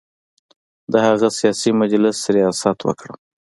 [0.91, 3.17] د هغه سیاسي مجلس ریاست وکړم.